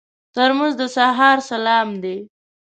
ترموز 0.33 0.73
د 0.79 0.81
سهار 0.95 1.37
سلام 1.51 1.89
دی. 2.03 2.17